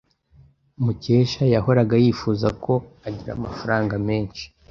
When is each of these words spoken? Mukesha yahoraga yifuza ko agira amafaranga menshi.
Mukesha 0.83 1.43
yahoraga 1.53 1.95
yifuza 2.03 2.47
ko 2.63 2.73
agira 3.07 3.31
amafaranga 3.39 3.93
menshi. 4.07 4.43